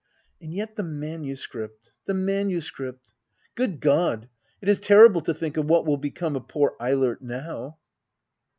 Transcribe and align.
]And 0.41 0.51
yet 0.51 0.77
the 0.77 0.81
manuscript— 0.83 1.91
the 2.07 2.15
manuscript 2.15 3.13
I 3.13 3.45
Good 3.53 3.79
God! 3.81 4.29
it 4.59 4.67
is 4.67 4.79
terrible 4.79 5.21
to 5.21 5.31
think 5.35 5.57
what 5.57 5.85
will 5.85 5.97
become 5.97 6.35
of 6.35 6.47
poor 6.47 6.75
Eilert 6.79 7.21
now. 7.21 7.77